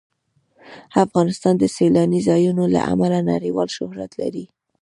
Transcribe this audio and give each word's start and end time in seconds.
افغانستان 1.05 1.53
د 1.59 1.63
سیلاني 1.75 2.19
ځایونو 2.29 2.63
له 2.73 2.81
امله 2.91 3.19
نړیوال 3.31 3.67
شهرت 3.77 4.11
لري. 4.21 4.45